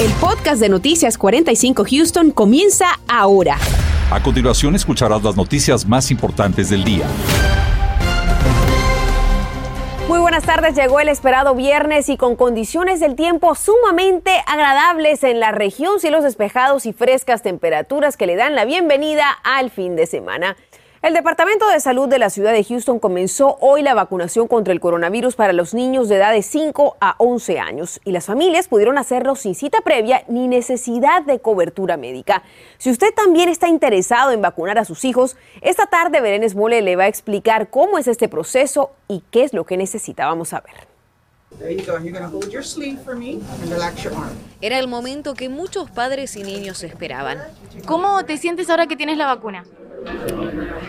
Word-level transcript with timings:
El 0.00 0.12
podcast 0.12 0.60
de 0.60 0.68
Noticias 0.68 1.18
45 1.18 1.84
Houston 1.90 2.30
comienza 2.30 2.86
ahora. 3.08 3.58
A 4.12 4.22
continuación 4.22 4.76
escucharás 4.76 5.24
las 5.24 5.36
noticias 5.36 5.84
más 5.88 6.12
importantes 6.12 6.70
del 6.70 6.84
día. 6.84 7.04
Muy 10.06 10.20
buenas 10.20 10.44
tardes, 10.44 10.76
llegó 10.76 11.00
el 11.00 11.08
esperado 11.08 11.56
viernes 11.56 12.08
y 12.08 12.16
con 12.16 12.36
condiciones 12.36 13.00
del 13.00 13.16
tiempo 13.16 13.56
sumamente 13.56 14.30
agradables 14.46 15.24
en 15.24 15.40
la 15.40 15.50
región, 15.50 15.98
cielos 15.98 16.22
despejados 16.22 16.86
y 16.86 16.92
frescas 16.92 17.42
temperaturas 17.42 18.16
que 18.16 18.28
le 18.28 18.36
dan 18.36 18.54
la 18.54 18.64
bienvenida 18.64 19.28
al 19.42 19.70
fin 19.70 19.96
de 19.96 20.06
semana. 20.06 20.56
El 21.00 21.14
Departamento 21.14 21.68
de 21.68 21.78
Salud 21.78 22.08
de 22.08 22.18
la 22.18 22.28
ciudad 22.28 22.52
de 22.52 22.64
Houston 22.64 22.98
comenzó 22.98 23.56
hoy 23.60 23.82
la 23.82 23.94
vacunación 23.94 24.48
contra 24.48 24.72
el 24.72 24.80
coronavirus 24.80 25.36
para 25.36 25.52
los 25.52 25.72
niños 25.72 26.08
de 26.08 26.16
edad 26.16 26.32
de 26.32 26.42
5 26.42 26.96
a 27.00 27.14
11 27.18 27.60
años 27.60 28.00
y 28.04 28.10
las 28.10 28.26
familias 28.26 28.66
pudieron 28.66 28.98
hacerlo 28.98 29.36
sin 29.36 29.54
cita 29.54 29.80
previa 29.82 30.24
ni 30.26 30.48
necesidad 30.48 31.22
de 31.22 31.38
cobertura 31.38 31.96
médica. 31.96 32.42
Si 32.78 32.90
usted 32.90 33.14
también 33.14 33.48
está 33.48 33.68
interesado 33.68 34.32
en 34.32 34.42
vacunar 34.42 34.76
a 34.76 34.84
sus 34.84 35.04
hijos, 35.04 35.36
esta 35.60 35.86
tarde 35.86 36.20
Berenice 36.20 36.56
Mole 36.56 36.82
le 36.82 36.96
va 36.96 37.04
a 37.04 37.08
explicar 37.08 37.70
cómo 37.70 37.98
es 37.98 38.08
este 38.08 38.28
proceso 38.28 38.90
y 39.06 39.22
qué 39.30 39.44
es 39.44 39.52
lo 39.54 39.64
que 39.64 39.76
necesita. 39.76 40.26
Vamos 40.26 40.52
a 40.52 40.62
ver. 40.62 40.88
Era 44.60 44.80
el 44.80 44.88
momento 44.88 45.34
que 45.34 45.48
muchos 45.48 45.92
padres 45.92 46.34
y 46.34 46.42
niños 46.42 46.82
esperaban. 46.82 47.38
¿Cómo 47.86 48.24
te 48.24 48.36
sientes 48.36 48.68
ahora 48.68 48.88
que 48.88 48.96
tienes 48.96 49.16
la 49.16 49.26
vacuna? 49.26 49.64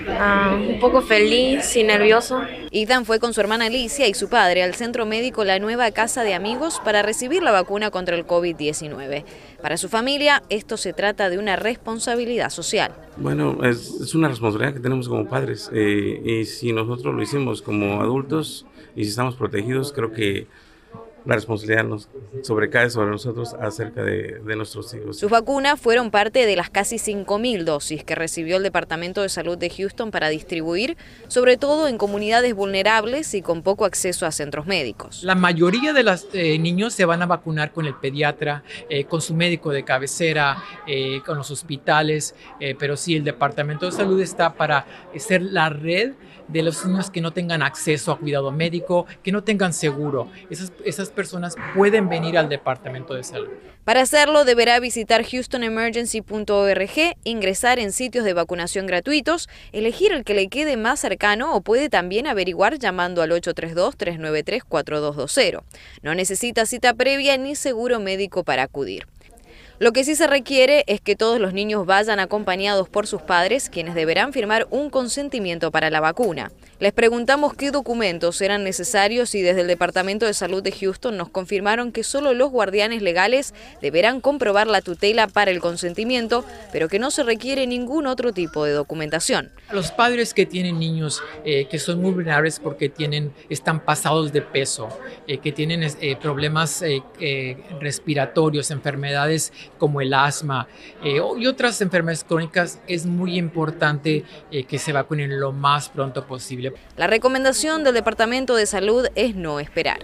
Ah, 0.08 0.58
un 0.60 0.80
poco 0.80 1.02
feliz 1.02 1.76
y 1.76 1.84
nervioso. 1.84 2.42
Ethan 2.72 3.06
fue 3.06 3.20
con 3.20 3.34
su 3.34 3.42
hermana 3.42 3.66
Alicia 3.66 4.08
y 4.08 4.14
su 4.14 4.30
padre 4.30 4.64
al 4.64 4.76
centro 4.76 5.06
médico 5.06 5.44
La 5.44 5.60
Nueva 5.60 5.92
Casa 5.92 6.24
de 6.24 6.34
Amigos 6.34 6.82
para 6.84 7.02
recibir 7.02 7.42
la 7.42 7.52
vacuna 7.52 7.92
contra 7.92 8.16
el 8.16 8.26
COVID-19. 8.26 9.24
Para 9.62 9.78
su 9.78 9.90
familia, 9.90 10.44
esto 10.50 10.78
se 10.78 10.94
trata 10.94 11.30
de 11.30 11.38
una 11.38 11.56
responsabilidad 11.56 12.50
social. 12.50 12.94
Bueno, 13.18 13.64
es, 13.64 14.14
una 14.14 14.28
responsabilidad 14.28 14.74
que 14.74 14.80
tenemos 14.80 15.10
como 15.10 15.28
padres. 15.28 15.70
Eh, 15.74 16.22
y 16.24 16.46
si 16.46 16.74
nosotros 16.74 17.16
lo 17.16 17.22
hicimos 17.22 17.62
como 17.62 18.02
adultos 18.02 18.66
y 18.96 19.04
si 19.04 19.10
estamos 19.10 19.36
protegidos, 19.36 19.92
creo 19.94 20.12
que 20.12 20.48
la 21.26 21.36
responsabilidad 21.36 21.84
nos 21.84 22.10
sobrecae 22.44 22.90
sobre 22.90 23.12
nosotros 23.12 23.54
acerca 23.60 24.04
de, 24.04 24.40
nuestros 24.56 24.94
hijos. 24.94 25.18
Sus 25.18 25.30
vacunas 25.30 25.80
fueron 25.80 26.12
parte 26.12 26.46
de 26.46 26.56
las 26.56 26.70
casi 26.70 26.98
5.000 26.98 27.64
dosis 27.64 28.04
que 28.04 28.16
recibió 28.16 28.58
el 28.58 28.64
Departamento 28.64 29.22
de 29.22 29.30
Salud 29.30 29.58
de 29.58 29.70
Houston 29.70 30.12
para 30.12 30.30
distribuir, 30.30 30.98
sobre 31.28 31.58
todo 31.58 31.88
en 31.88 31.98
comunidades 31.98 32.54
vulnerables 32.54 33.34
y 33.34 33.42
con 33.42 33.62
poco 33.62 33.86
acceso 33.86 34.26
a 34.26 34.32
centros 34.32 34.66
médicos. 34.66 35.24
La 35.24 35.36
mayoría 35.36 35.94
de 35.94 36.04
los 36.04 36.28
eh, 36.34 36.58
niños 36.60 36.94
se 36.94 37.06
van 37.06 37.22
a 37.22 37.26
vacunar 37.26 37.72
con 37.72 37.86
el 37.86 37.96
pediatra, 37.96 38.64
eh, 38.90 39.06
con 39.06 39.22
su 39.22 39.34
médico 39.34 39.72
de 39.72 39.84
cabecera, 39.84 40.64
eh, 40.88 41.22
con 41.26 41.38
los 41.38 41.52
hospitales, 41.52 42.36
pero 42.78 42.98
sí, 42.98 43.16
el 43.16 43.24
Departamento 43.24 43.86
de 43.86 43.92
Salud 43.92 44.20
está 44.22 44.54
para 44.54 44.86
ser 45.18 45.42
la 45.42 45.70
red 45.70 46.14
de 46.50 46.64
los 46.64 46.86
niños 46.86 47.10
que 47.10 47.22
no 47.22 47.32
tengan 47.32 47.62
acceso 47.62 48.12
a 48.12 48.20
cuidado 48.20 48.52
médico, 48.52 49.06
que 49.24 49.32
no 49.32 49.44
tengan 49.44 49.72
seguro. 49.74 50.30
Esas, 50.50 50.74
esas 50.84 51.10
personas 51.10 51.56
pueden 51.76 52.10
venir 52.10 52.38
al 52.38 52.50
Departamento 52.50 53.14
de 53.14 53.24
Salud. 53.24 53.50
Para 53.86 54.02
hacerlo 54.02 54.44
deberá 54.46 54.80
visitar 54.80 55.24
houstonemergency.org, 55.24 57.16
ingresar 57.24 57.80
en 57.80 57.92
sitios 57.92 58.24
de 58.24 58.34
vacunación 58.34 58.86
gratuitos, 58.86 59.50
elegir 59.72 60.12
el 60.12 60.24
que 60.24 60.36
le 60.36 60.48
quede 60.48 60.78
más 60.78 61.00
cercano 61.00 61.56
o 61.56 61.62
puede 61.62 61.90
también 61.90 62.28
averiguar 62.28 62.78
llamando 62.78 63.24
al 63.24 63.32
832-393-4220. 63.32 65.64
No 66.04 66.14
necesita 66.14 66.68
cita 66.68 66.94
previa 66.94 67.36
ni 67.38 67.56
seguro 67.56 68.00
médico 68.00 68.44
para 68.44 68.62
acudir. 68.64 69.08
Lo 69.80 69.94
que 69.94 70.04
sí 70.04 70.16
se 70.16 70.28
requiere 70.28 70.84
es 70.88 71.00
que 71.00 71.16
todos 71.16 71.40
los 71.40 71.54
niños 71.54 71.86
vayan 71.86 72.20
acompañados 72.20 72.90
por 72.90 73.08
sus 73.08 73.22
padres, 73.22 73.70
quienes 73.70 73.96
deberán 73.96 74.34
firmar 74.34 74.68
un 74.72 74.90
consentimiento 74.90 75.72
para 75.72 75.90
la 75.90 76.02
vacuna. 76.02 76.52
Les 76.82 76.92
preguntamos 76.92 77.54
qué 77.54 77.72
documentos 77.72 78.42
eran 78.42 78.66
necesarios 78.66 79.36
y 79.36 79.42
desde 79.42 79.62
el 79.62 79.68
Departamento 79.68 80.26
de 80.26 80.34
Salud 80.34 80.62
de 80.62 80.74
Houston 80.74 81.16
nos 81.16 81.30
confirmaron 81.30 81.94
que 81.94 82.04
solo 82.04 82.34
los 82.34 82.52
guardianes 82.52 83.02
legales 83.02 83.54
deberán 83.82 84.20
comprobar 84.20 84.68
la 84.68 84.82
tutela 84.82 85.28
para 85.28 85.52
el 85.52 85.62
consentimiento, 85.62 86.44
pero 86.74 86.90
que 86.90 87.00
no 87.00 87.10
se 87.10 87.24
requiere 87.24 87.66
ningún 87.66 88.06
otro 88.06 88.34
tipo 88.34 88.66
de 88.66 88.74
documentación. 88.74 89.50
Los 89.72 89.92
padres 89.92 90.34
que 90.34 90.46
tienen 90.46 90.78
niños 90.80 91.22
eh, 91.46 91.68
que 91.70 91.80
son 91.80 92.02
muy 92.02 92.12
vulnerables 92.12 92.60
porque 92.60 92.90
tienen, 92.90 93.34
están 93.50 93.80
pasados 93.86 94.34
de 94.34 94.42
peso, 94.42 94.90
eh, 95.28 95.38
que 95.38 95.54
tienen 95.54 95.84
eh, 95.84 96.16
problemas 96.18 96.84
respiratorios, 97.80 98.72
enfermedades 98.72 99.54
como 99.78 100.02
el 100.02 100.14
asma 100.14 100.68
y 101.04 101.20
otras 101.20 101.82
enfermedades 101.82 102.24
crónicas, 102.24 102.82
es 102.88 103.06
muy 103.06 103.38
importante 103.38 104.26
que 104.68 104.78
se 104.78 104.92
vacunen 104.92 105.40
lo 105.40 105.52
más 105.52 105.90
pronto 105.90 106.26
posible 106.26 106.74
la 106.98 107.08
recomendación 107.08 107.84
del 107.84 107.94
Departamento 107.94 108.56
de 108.56 108.66
Salud 108.66 109.08
es 109.16 109.36
no 109.36 109.60
esperar. 109.60 110.00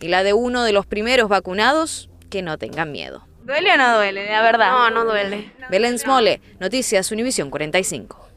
Y 0.00 0.08
la 0.08 0.22
de 0.22 0.32
uno 0.32 0.64
de 0.64 0.72
los 0.72 0.86
primeros 0.86 1.28
vacunados, 1.28 2.10
que 2.30 2.42
no 2.42 2.58
tengan 2.58 2.90
miedo. 2.90 3.26
¿Duele 3.44 3.72
o 3.72 3.76
no 3.76 3.96
duele? 3.96 4.26
La 4.26 4.42
verdad. 4.42 4.70
No, 4.70 4.90
no 4.90 5.04
duele. 5.04 5.52
Belén 5.70 5.98
Smole, 5.98 6.40
Noticias 6.58 7.12
Univisión 7.12 7.50
45. 7.50 8.31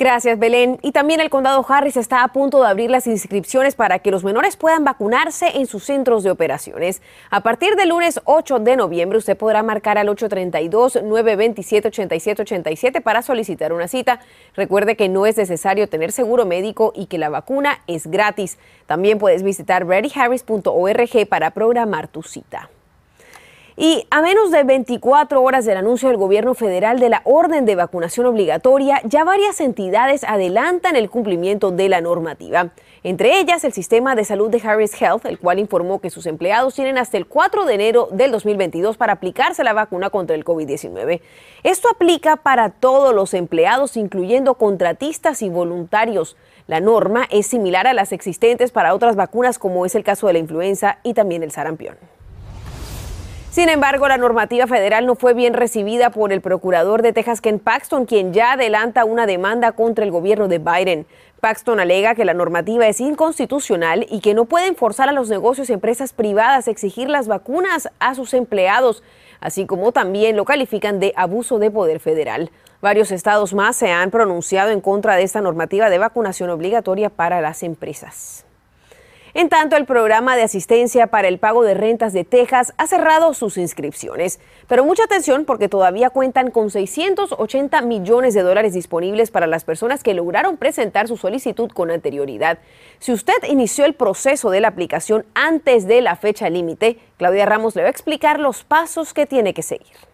Gracias, 0.00 0.36
Belén. 0.38 0.78
Y 0.80 0.92
también 0.92 1.20
el 1.20 1.28
condado 1.28 1.62
Harris 1.68 1.98
está 1.98 2.24
a 2.24 2.28
punto 2.28 2.62
de 2.62 2.68
abrir 2.68 2.90
las 2.90 3.06
inscripciones 3.06 3.74
para 3.74 3.98
que 3.98 4.10
los 4.10 4.24
menores 4.24 4.56
puedan 4.56 4.82
vacunarse 4.82 5.58
en 5.58 5.66
sus 5.66 5.84
centros 5.84 6.22
de 6.22 6.30
operaciones. 6.30 7.02
A 7.28 7.42
partir 7.42 7.76
del 7.76 7.90
lunes 7.90 8.18
8 8.24 8.60
de 8.60 8.76
noviembre, 8.76 9.18
usted 9.18 9.36
podrá 9.36 9.62
marcar 9.62 9.98
al 9.98 10.08
832-927-8787 10.08 13.02
para 13.02 13.20
solicitar 13.20 13.74
una 13.74 13.88
cita. 13.88 14.20
Recuerde 14.56 14.96
que 14.96 15.10
no 15.10 15.26
es 15.26 15.36
necesario 15.36 15.86
tener 15.86 16.12
seguro 16.12 16.46
médico 16.46 16.94
y 16.96 17.04
que 17.04 17.18
la 17.18 17.28
vacuna 17.28 17.82
es 17.86 18.06
gratis. 18.06 18.58
También 18.86 19.18
puedes 19.18 19.42
visitar 19.42 19.86
readyharris.org 19.86 21.28
para 21.28 21.50
programar 21.50 22.08
tu 22.08 22.22
cita. 22.22 22.70
Y 23.82 24.06
a 24.10 24.20
menos 24.20 24.50
de 24.50 24.62
24 24.62 25.42
horas 25.42 25.64
del 25.64 25.78
anuncio 25.78 26.10
del 26.10 26.18
gobierno 26.18 26.52
federal 26.52 26.98
de 26.98 27.08
la 27.08 27.22
orden 27.24 27.64
de 27.64 27.76
vacunación 27.76 28.26
obligatoria, 28.26 29.00
ya 29.04 29.24
varias 29.24 29.58
entidades 29.58 30.22
adelantan 30.22 30.96
el 30.96 31.08
cumplimiento 31.08 31.70
de 31.70 31.88
la 31.88 32.02
normativa. 32.02 32.72
Entre 33.04 33.40
ellas, 33.40 33.64
el 33.64 33.72
sistema 33.72 34.14
de 34.14 34.26
salud 34.26 34.50
de 34.50 34.60
Harris 34.62 35.00
Health, 35.00 35.24
el 35.24 35.38
cual 35.38 35.58
informó 35.58 35.98
que 35.98 36.10
sus 36.10 36.26
empleados 36.26 36.74
tienen 36.74 36.98
hasta 36.98 37.16
el 37.16 37.26
4 37.26 37.64
de 37.64 37.72
enero 37.72 38.08
del 38.12 38.32
2022 38.32 38.98
para 38.98 39.14
aplicarse 39.14 39.64
la 39.64 39.72
vacuna 39.72 40.10
contra 40.10 40.36
el 40.36 40.44
COVID-19. 40.44 41.22
Esto 41.62 41.88
aplica 41.88 42.36
para 42.36 42.68
todos 42.68 43.14
los 43.14 43.32
empleados, 43.32 43.96
incluyendo 43.96 44.56
contratistas 44.56 45.40
y 45.40 45.48
voluntarios. 45.48 46.36
La 46.66 46.80
norma 46.80 47.26
es 47.30 47.46
similar 47.46 47.86
a 47.86 47.94
las 47.94 48.12
existentes 48.12 48.72
para 48.72 48.94
otras 48.94 49.16
vacunas, 49.16 49.58
como 49.58 49.86
es 49.86 49.94
el 49.94 50.04
caso 50.04 50.26
de 50.26 50.34
la 50.34 50.38
influenza 50.38 50.98
y 51.02 51.14
también 51.14 51.42
el 51.42 51.50
sarampión. 51.50 51.96
Sin 53.50 53.68
embargo, 53.68 54.06
la 54.06 54.16
normativa 54.16 54.68
federal 54.68 55.06
no 55.06 55.16
fue 55.16 55.34
bien 55.34 55.54
recibida 55.54 56.10
por 56.10 56.32
el 56.32 56.40
procurador 56.40 57.02
de 57.02 57.12
Texas, 57.12 57.40
Ken 57.40 57.58
Paxton, 57.58 58.06
quien 58.06 58.32
ya 58.32 58.52
adelanta 58.52 59.04
una 59.04 59.26
demanda 59.26 59.72
contra 59.72 60.04
el 60.04 60.12
gobierno 60.12 60.46
de 60.46 60.60
Biden. 60.60 61.04
Paxton 61.40 61.80
alega 61.80 62.14
que 62.14 62.24
la 62.24 62.32
normativa 62.32 62.86
es 62.86 63.00
inconstitucional 63.00 64.06
y 64.08 64.20
que 64.20 64.34
no 64.34 64.44
pueden 64.44 64.76
forzar 64.76 65.08
a 65.08 65.12
los 65.12 65.28
negocios 65.28 65.68
y 65.68 65.72
empresas 65.72 66.12
privadas 66.12 66.68
a 66.68 66.70
exigir 66.70 67.08
las 67.08 67.26
vacunas 67.26 67.88
a 67.98 68.14
sus 68.14 68.34
empleados, 68.34 69.02
así 69.40 69.66
como 69.66 69.90
también 69.90 70.36
lo 70.36 70.44
califican 70.44 71.00
de 71.00 71.12
abuso 71.16 71.58
de 71.58 71.72
poder 71.72 71.98
federal. 71.98 72.52
Varios 72.80 73.10
estados 73.10 73.52
más 73.52 73.74
se 73.74 73.90
han 73.90 74.12
pronunciado 74.12 74.70
en 74.70 74.80
contra 74.80 75.16
de 75.16 75.24
esta 75.24 75.40
normativa 75.40 75.90
de 75.90 75.98
vacunación 75.98 76.50
obligatoria 76.50 77.10
para 77.10 77.40
las 77.40 77.64
empresas. 77.64 78.46
En 79.32 79.48
tanto, 79.48 79.76
el 79.76 79.84
programa 79.84 80.34
de 80.34 80.42
asistencia 80.42 81.06
para 81.06 81.28
el 81.28 81.38
pago 81.38 81.62
de 81.62 81.74
rentas 81.74 82.12
de 82.12 82.24
Texas 82.24 82.72
ha 82.78 82.86
cerrado 82.86 83.32
sus 83.32 83.58
inscripciones. 83.58 84.40
Pero 84.66 84.84
mucha 84.84 85.04
atención 85.04 85.44
porque 85.44 85.68
todavía 85.68 86.10
cuentan 86.10 86.50
con 86.50 86.70
680 86.70 87.80
millones 87.82 88.34
de 88.34 88.42
dólares 88.42 88.74
disponibles 88.74 89.30
para 89.30 89.46
las 89.46 89.64
personas 89.64 90.02
que 90.02 90.14
lograron 90.14 90.56
presentar 90.56 91.06
su 91.06 91.16
solicitud 91.16 91.70
con 91.70 91.90
anterioridad. 91.90 92.58
Si 92.98 93.12
usted 93.12 93.34
inició 93.48 93.84
el 93.84 93.94
proceso 93.94 94.50
de 94.50 94.60
la 94.60 94.68
aplicación 94.68 95.24
antes 95.34 95.86
de 95.86 96.00
la 96.00 96.16
fecha 96.16 96.50
límite, 96.50 96.98
Claudia 97.16 97.46
Ramos 97.46 97.76
le 97.76 97.82
va 97.82 97.88
a 97.88 97.92
explicar 97.92 98.40
los 98.40 98.64
pasos 98.64 99.14
que 99.14 99.26
tiene 99.26 99.54
que 99.54 99.62
seguir. 99.62 100.10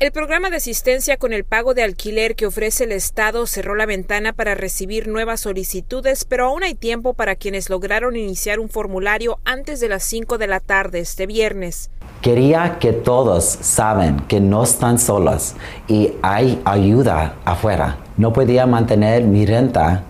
El 0.00 0.12
programa 0.12 0.48
de 0.48 0.58
asistencia 0.58 1.16
con 1.16 1.32
el 1.32 1.42
pago 1.42 1.74
de 1.74 1.82
alquiler 1.82 2.36
que 2.36 2.46
ofrece 2.46 2.84
el 2.84 2.92
Estado 2.92 3.48
cerró 3.48 3.74
la 3.74 3.84
ventana 3.84 4.32
para 4.32 4.54
recibir 4.54 5.08
nuevas 5.08 5.40
solicitudes, 5.40 6.24
pero 6.24 6.46
aún 6.46 6.62
hay 6.62 6.76
tiempo 6.76 7.14
para 7.14 7.34
quienes 7.34 7.68
lograron 7.68 8.14
iniciar 8.14 8.60
un 8.60 8.68
formulario 8.68 9.40
antes 9.44 9.80
de 9.80 9.88
las 9.88 10.04
5 10.04 10.38
de 10.38 10.46
la 10.46 10.60
tarde 10.60 11.00
este 11.00 11.26
viernes. 11.26 11.90
Quería 12.22 12.78
que 12.78 12.92
todos 12.92 13.44
saben 13.44 14.20
que 14.28 14.38
no 14.38 14.62
están 14.62 15.00
solos 15.00 15.56
y 15.88 16.12
hay 16.22 16.62
ayuda 16.64 17.34
afuera. 17.44 17.98
No 18.16 18.32
podía 18.32 18.66
mantener 18.66 19.24
mi 19.24 19.46
renta 19.46 20.04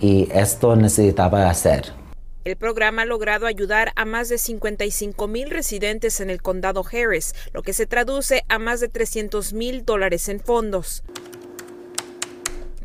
y 0.00 0.28
esto 0.32 0.74
necesitaba 0.74 1.48
hacer. 1.48 1.97
El 2.48 2.56
programa 2.56 3.02
ha 3.02 3.04
logrado 3.04 3.46
ayudar 3.46 3.92
a 3.94 4.06
más 4.06 4.30
de 4.30 4.38
55 4.38 5.28
mil 5.28 5.50
residentes 5.50 6.18
en 6.20 6.30
el 6.30 6.40
condado 6.40 6.82
Harris, 6.82 7.34
lo 7.52 7.62
que 7.62 7.74
se 7.74 7.84
traduce 7.84 8.42
a 8.48 8.58
más 8.58 8.80
de 8.80 8.88
300 8.88 9.52
mil 9.52 9.84
dólares 9.84 10.30
en 10.30 10.40
fondos. 10.40 11.04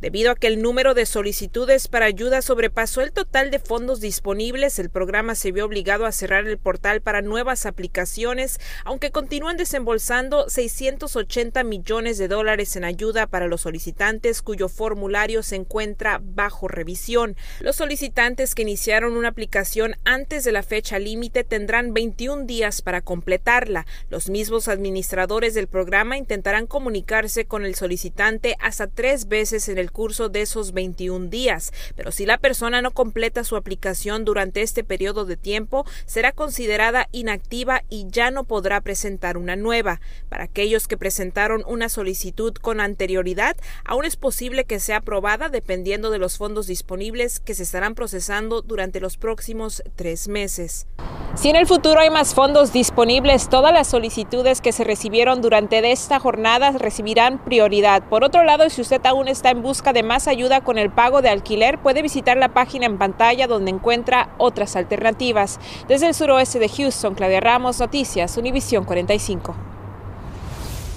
Debido 0.03 0.31
a 0.31 0.35
que 0.35 0.47
el 0.47 0.61
número 0.61 0.95
de 0.95 1.05
solicitudes 1.05 1.87
para 1.87 2.07
ayuda 2.07 2.41
sobrepasó 2.41 2.99
el 2.99 3.13
total 3.13 3.51
de 3.51 3.59
fondos 3.59 4.01
disponibles, 4.01 4.77
el 4.77 4.89
programa 4.89 5.33
se 5.33 5.53
vio 5.53 5.63
obligado 5.63 6.05
a 6.05 6.11
cerrar 6.11 6.45
el 6.45 6.57
portal 6.57 6.99
para 6.99 7.21
nuevas 7.21 7.65
aplicaciones, 7.65 8.59
aunque 8.83 9.11
continúan 9.11 9.55
desembolsando 9.55 10.49
680 10.49 11.63
millones 11.63 12.17
de 12.17 12.27
dólares 12.27 12.75
en 12.75 12.83
ayuda 12.83 13.27
para 13.27 13.47
los 13.47 13.61
solicitantes 13.61 14.41
cuyo 14.41 14.67
formulario 14.67 15.41
se 15.41 15.55
encuentra 15.55 16.19
bajo 16.21 16.67
revisión. 16.67 17.37
Los 17.61 17.77
solicitantes 17.77 18.55
que 18.55 18.63
iniciaron 18.63 19.15
una 19.15 19.29
aplicación 19.29 19.95
antes 20.03 20.43
de 20.43 20.51
la 20.51 20.63
fecha 20.63 20.99
límite 20.99 21.45
tendrán 21.45 21.93
21 21.93 22.43
días 22.43 22.81
para 22.81 22.99
completarla. 22.99 23.85
Los 24.09 24.29
mismos 24.29 24.67
administradores 24.67 25.53
del 25.53 25.67
programa 25.67 26.17
intentarán 26.17 26.67
comunicarse 26.67 27.45
con 27.45 27.63
el 27.63 27.75
solicitante 27.75 28.57
hasta 28.59 28.87
tres 28.87 29.29
veces 29.29 29.69
en 29.69 29.77
el 29.77 29.92
curso 29.93 30.27
de 30.27 30.41
esos 30.41 30.73
21 30.73 31.29
días, 31.29 31.71
pero 31.95 32.11
si 32.11 32.25
la 32.25 32.37
persona 32.37 32.81
no 32.81 32.91
completa 32.91 33.45
su 33.45 33.55
aplicación 33.55 34.25
durante 34.25 34.61
este 34.61 34.83
periodo 34.83 35.23
de 35.23 35.37
tiempo, 35.37 35.85
será 36.05 36.33
considerada 36.33 37.07
inactiva 37.13 37.83
y 37.89 38.07
ya 38.09 38.31
no 38.31 38.43
podrá 38.43 38.81
presentar 38.81 39.37
una 39.37 39.55
nueva. 39.55 40.01
Para 40.27 40.43
aquellos 40.43 40.87
que 40.87 40.97
presentaron 40.97 41.63
una 41.65 41.87
solicitud 41.87 42.53
con 42.55 42.81
anterioridad, 42.81 43.55
aún 43.85 44.03
es 44.03 44.17
posible 44.17 44.65
que 44.65 44.81
sea 44.81 44.97
aprobada 44.97 45.47
dependiendo 45.47 46.09
de 46.09 46.17
los 46.17 46.37
fondos 46.37 46.67
disponibles 46.67 47.39
que 47.39 47.53
se 47.53 47.63
estarán 47.63 47.95
procesando 47.95 48.61
durante 48.61 48.99
los 48.99 49.17
próximos 49.17 49.83
tres 49.95 50.27
meses. 50.27 50.87
Si 51.35 51.49
en 51.49 51.55
el 51.55 51.65
futuro 51.65 51.99
hay 51.99 52.11
más 52.11 52.35
fondos 52.35 52.71
disponibles, 52.71 53.49
todas 53.49 53.73
las 53.73 53.87
solicitudes 53.87 54.61
que 54.61 54.71
se 54.71 54.83
recibieron 54.83 55.41
durante 55.41 55.91
esta 55.91 56.19
jornada 56.19 56.71
recibirán 56.71 57.39
prioridad. 57.39 58.03
Por 58.03 58.23
otro 58.23 58.43
lado, 58.43 58.69
si 58.69 58.81
usted 58.81 59.03
aún 59.03 59.27
está 59.27 59.49
en 59.49 59.63
busca 59.63 59.93
de 59.93 60.03
más 60.03 60.27
ayuda 60.27 60.61
con 60.61 60.77
el 60.77 60.91
pago 60.91 61.23
de 61.23 61.29
alquiler, 61.29 61.79
puede 61.79 62.03
visitar 62.03 62.37
la 62.37 62.49
página 62.49 62.85
en 62.85 62.99
pantalla 62.99 63.47
donde 63.47 63.71
encuentra 63.71 64.29
otras 64.37 64.75
alternativas. 64.75 65.59
Desde 65.87 66.07
el 66.07 66.13
suroeste 66.13 66.59
de 66.59 66.69
Houston, 66.69 67.15
Claudia 67.15 67.41
Ramos, 67.41 67.79
Noticias, 67.79 68.37
Univisión 68.37 68.85
45. 68.85 69.72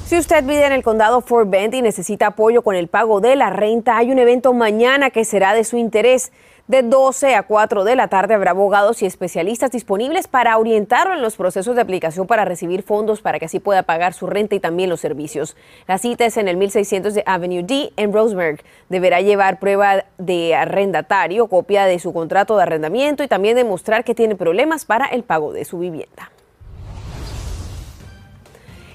Si 0.06 0.16
usted 0.16 0.44
vive 0.44 0.64
en 0.64 0.72
el 0.72 0.84
condado 0.84 1.20
Fort 1.20 1.50
Bend 1.50 1.74
y 1.74 1.82
necesita 1.82 2.28
apoyo 2.28 2.62
con 2.62 2.76
el 2.76 2.86
pago 2.86 3.20
de 3.20 3.34
la 3.34 3.50
renta, 3.50 3.96
hay 3.96 4.12
un 4.12 4.20
evento 4.20 4.52
mañana 4.52 5.10
que 5.10 5.24
será 5.24 5.52
de 5.52 5.64
su 5.64 5.78
interés. 5.78 6.30
De 6.68 6.84
12 6.84 7.34
a 7.34 7.42
4 7.42 7.82
de 7.82 7.96
la 7.96 8.06
tarde 8.06 8.34
habrá 8.34 8.52
abogados 8.52 9.02
y 9.02 9.06
especialistas 9.06 9.72
disponibles 9.72 10.28
para 10.28 10.56
orientarlo 10.58 11.14
en 11.14 11.22
los 11.22 11.34
procesos 11.34 11.74
de 11.74 11.82
aplicación 11.82 12.28
para 12.28 12.44
recibir 12.44 12.84
fondos 12.84 13.20
para 13.20 13.40
que 13.40 13.46
así 13.46 13.58
pueda 13.58 13.82
pagar 13.82 14.14
su 14.14 14.28
renta 14.28 14.54
y 14.54 14.60
también 14.60 14.90
los 14.90 15.00
servicios. 15.00 15.56
La 15.88 15.98
cita 15.98 16.24
es 16.24 16.36
en 16.36 16.46
el 16.46 16.56
1600 16.56 17.12
de 17.12 17.24
Avenue 17.26 17.64
D 17.64 17.92
en 17.96 18.12
Roseburg. 18.12 18.60
Deberá 18.88 19.22
llevar 19.22 19.58
prueba 19.58 20.04
de 20.18 20.54
arrendatario, 20.54 21.48
copia 21.48 21.86
de 21.86 21.98
su 21.98 22.12
contrato 22.12 22.56
de 22.56 22.62
arrendamiento 22.62 23.24
y 23.24 23.28
también 23.28 23.56
demostrar 23.56 24.04
que 24.04 24.14
tiene 24.14 24.36
problemas 24.36 24.84
para 24.84 25.06
el 25.06 25.24
pago 25.24 25.52
de 25.52 25.64
su 25.64 25.80
vivienda. 25.80 26.30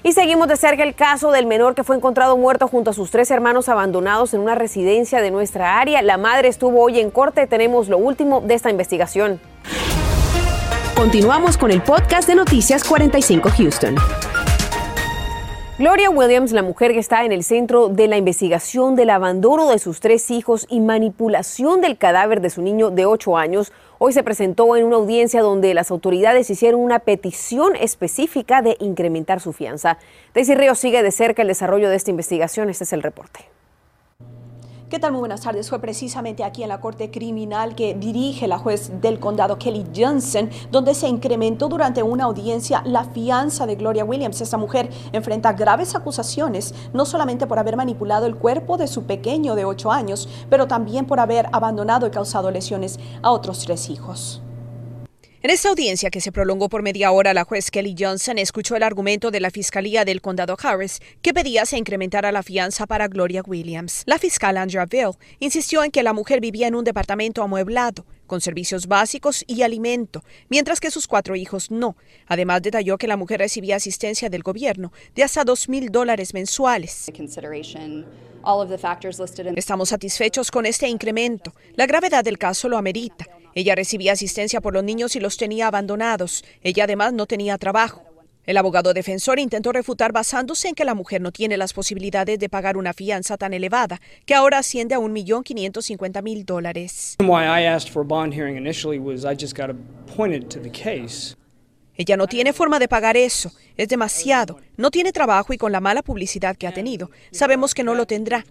Y 0.04 0.12
seguimos 0.12 0.48
de 0.48 0.56
cerca 0.56 0.82
el 0.82 0.94
caso 0.94 1.30
del 1.30 1.46
menor 1.46 1.76
que 1.76 1.84
fue 1.84 1.94
encontrado 1.94 2.36
muerto 2.36 2.66
junto 2.66 2.90
a 2.90 2.92
sus 2.92 3.12
tres 3.12 3.30
hermanos 3.30 3.68
abandonados 3.68 4.34
en 4.34 4.40
una 4.40 4.56
residencia 4.56 5.22
de 5.22 5.30
nuestra 5.30 5.78
área. 5.78 6.02
La 6.02 6.18
madre 6.18 6.48
estuvo 6.48 6.82
hoy 6.82 6.98
en 6.98 7.10
corte. 7.10 7.46
Tenemos 7.46 7.88
lo 7.88 7.98
último 7.98 8.40
de 8.40 8.54
esta 8.54 8.68
investigación. 8.68 9.40
Continuamos 10.96 11.56
con 11.56 11.70
el 11.70 11.82
podcast 11.82 12.28
de 12.28 12.34
Noticias 12.34 12.82
45 12.82 13.50
Houston. 13.56 13.94
Gloria 15.82 16.10
Williams, 16.10 16.52
la 16.52 16.62
mujer 16.62 16.92
que 16.92 17.00
está 17.00 17.24
en 17.24 17.32
el 17.32 17.42
centro 17.42 17.88
de 17.88 18.06
la 18.06 18.16
investigación 18.16 18.94
del 18.94 19.10
abandono 19.10 19.68
de 19.68 19.80
sus 19.80 19.98
tres 19.98 20.30
hijos 20.30 20.64
y 20.70 20.78
manipulación 20.78 21.80
del 21.80 21.98
cadáver 21.98 22.40
de 22.40 22.50
su 22.50 22.62
niño 22.62 22.92
de 22.92 23.04
8 23.04 23.36
años, 23.36 23.72
hoy 23.98 24.12
se 24.12 24.22
presentó 24.22 24.76
en 24.76 24.84
una 24.84 24.94
audiencia 24.94 25.42
donde 25.42 25.74
las 25.74 25.90
autoridades 25.90 26.48
hicieron 26.50 26.82
una 26.82 27.00
petición 27.00 27.74
específica 27.74 28.62
de 28.62 28.76
incrementar 28.78 29.40
su 29.40 29.52
fianza. 29.52 29.98
Daisy 30.34 30.54
Ríos 30.54 30.78
sigue 30.78 31.02
de 31.02 31.10
cerca 31.10 31.42
el 31.42 31.48
desarrollo 31.48 31.90
de 31.90 31.96
esta 31.96 32.10
investigación. 32.10 32.70
Este 32.70 32.84
es 32.84 32.92
el 32.92 33.02
reporte. 33.02 33.40
¿Qué 34.92 34.98
tal? 34.98 35.12
Muy 35.12 35.20
buenas 35.20 35.40
tardes. 35.40 35.70
Fue 35.70 35.78
precisamente 35.78 36.44
aquí 36.44 36.62
en 36.62 36.68
la 36.68 36.78
Corte 36.78 37.10
Criminal 37.10 37.74
que 37.74 37.94
dirige 37.94 38.46
la 38.46 38.58
juez 38.58 39.00
del 39.00 39.18
condado 39.20 39.56
Kelly 39.58 39.86
Johnson, 39.96 40.50
donde 40.70 40.92
se 40.92 41.08
incrementó 41.08 41.70
durante 41.70 42.02
una 42.02 42.24
audiencia 42.24 42.82
la 42.84 43.04
fianza 43.04 43.64
de 43.64 43.76
Gloria 43.76 44.04
Williams. 44.04 44.42
Esta 44.42 44.58
mujer 44.58 44.90
enfrenta 45.12 45.54
graves 45.54 45.94
acusaciones, 45.94 46.74
no 46.92 47.06
solamente 47.06 47.46
por 47.46 47.58
haber 47.58 47.74
manipulado 47.74 48.26
el 48.26 48.36
cuerpo 48.36 48.76
de 48.76 48.86
su 48.86 49.04
pequeño 49.04 49.54
de 49.54 49.64
8 49.64 49.90
años, 49.90 50.28
pero 50.50 50.68
también 50.68 51.06
por 51.06 51.20
haber 51.20 51.48
abandonado 51.52 52.06
y 52.06 52.10
causado 52.10 52.50
lesiones 52.50 53.00
a 53.22 53.30
otros 53.30 53.60
tres 53.64 53.88
hijos. 53.88 54.42
En 55.44 55.50
esta 55.50 55.70
audiencia 55.70 56.08
que 56.08 56.20
se 56.20 56.30
prolongó 56.30 56.68
por 56.68 56.84
media 56.84 57.10
hora, 57.10 57.34
la 57.34 57.42
juez 57.42 57.72
Kelly 57.72 57.96
Johnson 57.98 58.38
escuchó 58.38 58.76
el 58.76 58.84
argumento 58.84 59.32
de 59.32 59.40
la 59.40 59.50
Fiscalía 59.50 60.04
del 60.04 60.20
Condado 60.20 60.56
Harris 60.62 61.00
que 61.20 61.34
pedía 61.34 61.66
se 61.66 61.76
incrementara 61.76 62.30
la 62.30 62.44
fianza 62.44 62.86
para 62.86 63.08
Gloria 63.08 63.42
Williams. 63.44 64.04
La 64.06 64.20
fiscal 64.20 64.56
Andrea 64.56 64.86
Bill 64.86 65.16
insistió 65.40 65.82
en 65.82 65.90
que 65.90 66.04
la 66.04 66.12
mujer 66.12 66.40
vivía 66.40 66.68
en 66.68 66.76
un 66.76 66.84
departamento 66.84 67.42
amueblado, 67.42 68.06
con 68.28 68.40
servicios 68.40 68.86
básicos 68.86 69.42
y 69.48 69.62
alimento, 69.62 70.22
mientras 70.48 70.78
que 70.78 70.92
sus 70.92 71.08
cuatro 71.08 71.34
hijos 71.34 71.72
no. 71.72 71.96
Además, 72.28 72.62
detalló 72.62 72.96
que 72.96 73.08
la 73.08 73.16
mujer 73.16 73.40
recibía 73.40 73.74
asistencia 73.74 74.30
del 74.30 74.44
gobierno 74.44 74.92
de 75.16 75.24
hasta 75.24 75.42
dos 75.42 75.68
mil 75.68 75.90
dólares 75.90 76.34
mensuales. 76.34 77.10
Estamos 79.56 79.88
satisfechos 79.88 80.52
con 80.52 80.66
este 80.66 80.86
incremento. 80.86 81.52
La 81.74 81.86
gravedad 81.86 82.22
del 82.22 82.38
caso 82.38 82.68
lo 82.68 82.78
amerita. 82.78 83.26
Ella 83.54 83.74
recibía 83.74 84.12
asistencia 84.12 84.60
por 84.60 84.74
los 84.74 84.84
niños 84.84 85.14
y 85.16 85.20
los 85.20 85.36
tenía 85.36 85.66
abandonados. 85.66 86.44
Ella 86.62 86.84
además 86.84 87.12
no 87.12 87.26
tenía 87.26 87.58
trabajo. 87.58 88.02
El 88.44 88.56
abogado 88.56 88.92
defensor 88.92 89.38
intentó 89.38 89.70
refutar 89.70 90.10
basándose 90.10 90.68
en 90.68 90.74
que 90.74 90.84
la 90.84 90.94
mujer 90.94 91.20
no 91.20 91.30
tiene 91.30 91.56
las 91.56 91.72
posibilidades 91.72 92.40
de 92.40 92.48
pagar 92.48 92.76
una 92.76 92.92
fianza 92.92 93.36
tan 93.36 93.54
elevada, 93.54 94.00
que 94.26 94.34
ahora 94.34 94.58
asciende 94.58 94.96
a 94.96 94.98
1.550.000 94.98 96.44
dólares. 96.44 97.16
Ella 101.94 102.16
no 102.16 102.26
tiene 102.26 102.52
forma 102.52 102.80
de 102.80 102.88
pagar 102.88 103.16
eso. 103.16 103.52
Es 103.76 103.88
demasiado. 103.88 104.58
No 104.76 104.90
tiene 104.90 105.12
trabajo 105.12 105.52
y 105.52 105.58
con 105.58 105.70
la 105.70 105.80
mala 105.80 106.02
publicidad 106.02 106.56
que 106.56 106.66
ha 106.66 106.72
tenido, 106.72 107.10
sabemos 107.30 107.74
que 107.74 107.84
no 107.84 107.94
lo 107.94 108.06
tendrá. 108.06 108.44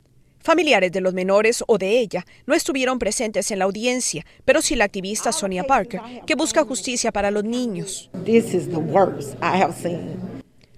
Familiares 0.43 0.91
de 0.91 1.01
los 1.01 1.13
menores 1.13 1.63
o 1.67 1.77
de 1.77 1.99
ella 1.99 2.25
no 2.47 2.55
estuvieron 2.55 2.97
presentes 2.99 3.51
en 3.51 3.59
la 3.59 3.65
audiencia, 3.65 4.25
pero 4.43 4.61
sí 4.61 4.75
la 4.75 4.85
activista 4.85 5.31
Sonia 5.31 5.63
Parker, 5.63 6.01
que 6.25 6.35
busca 6.35 6.63
justicia 6.63 7.11
para 7.11 7.31
los 7.31 7.43
niños. 7.43 8.09